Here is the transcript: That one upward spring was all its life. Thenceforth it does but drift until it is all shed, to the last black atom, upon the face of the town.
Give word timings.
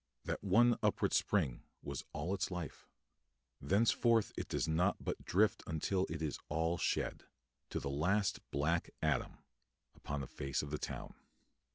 That 0.25 0.43
one 0.43 0.79
upward 0.81 1.13
spring 1.13 1.61
was 1.83 2.03
all 2.11 2.33
its 2.33 2.49
life. 2.49 2.87
Thenceforth 3.61 4.31
it 4.35 4.47
does 4.47 4.67
but 4.99 5.23
drift 5.25 5.61
until 5.67 6.07
it 6.09 6.23
is 6.23 6.39
all 6.49 6.79
shed, 6.79 7.25
to 7.69 7.79
the 7.79 7.87
last 7.87 8.39
black 8.49 8.89
atom, 9.03 9.37
upon 9.93 10.21
the 10.21 10.27
face 10.27 10.63
of 10.63 10.71
the 10.71 10.79
town. 10.79 11.13